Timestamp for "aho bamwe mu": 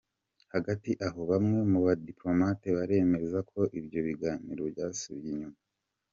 1.07-1.79